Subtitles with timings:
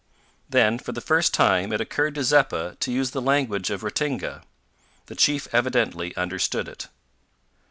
[0.49, 4.41] Then, for the first time, it occurred to Zeppa to use the language of Ratinga.
[5.05, 6.87] The chief evidently understood it.